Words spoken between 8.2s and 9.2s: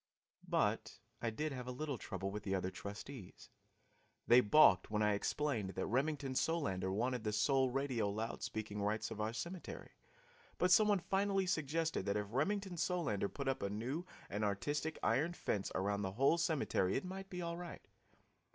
speaking rights